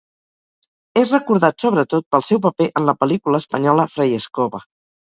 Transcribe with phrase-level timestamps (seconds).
[1.01, 4.69] És recordat sobretot pel seu paper en la pel·lícula espanyola "Fray Escoba".